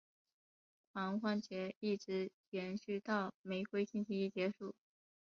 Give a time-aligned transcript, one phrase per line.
[0.93, 4.73] 狂欢节一直延续到玫瑰星期一结束。